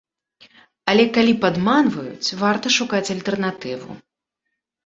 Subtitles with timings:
[0.93, 3.91] Але калі падманваюць, варта шукаць альтэрнатыву.